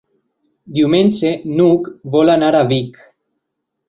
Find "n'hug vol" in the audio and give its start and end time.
1.59-2.31